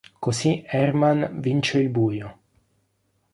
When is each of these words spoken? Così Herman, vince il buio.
Così 0.17 0.63
Herman, 0.65 1.39
vince 1.41 1.77
il 1.77 1.89
buio. 1.89 2.37